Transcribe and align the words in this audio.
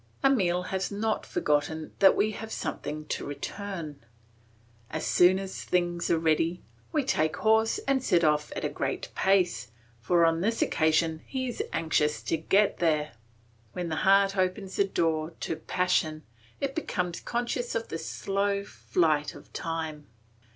Emile 0.25 0.63
has 0.63 0.91
not 0.91 1.27
forgotten 1.27 1.93
that 1.99 2.15
we 2.15 2.31
have 2.31 2.51
something 2.51 3.05
to 3.05 3.23
return. 3.23 4.03
As 4.89 5.05
soon 5.05 5.37
as 5.37 5.63
the 5.63 5.69
things 5.69 6.09
are 6.09 6.17
ready, 6.17 6.63
we 6.91 7.03
take 7.03 7.35
horse 7.37 7.77
and 7.87 8.03
set 8.03 8.23
off 8.23 8.51
at 8.55 8.65
a 8.65 8.69
great 8.69 9.09
pace, 9.13 9.69
for 9.99 10.25
on 10.25 10.41
this 10.41 10.59
occasion 10.63 11.21
he 11.27 11.47
is 11.47 11.61
anxious 11.71 12.23
to 12.23 12.35
get 12.37 12.79
there. 12.79 13.11
When 13.73 13.89
the 13.89 13.97
heart 13.97 14.35
opens 14.35 14.77
the 14.77 14.85
door 14.85 15.33
to 15.41 15.55
passion, 15.55 16.23
it 16.59 16.73
becomes 16.73 17.19
conscious 17.19 17.75
of 17.75 17.89
the 17.89 17.99
slow 17.99 18.63
flight 18.63 19.35
of 19.35 19.53
time. 19.53 20.07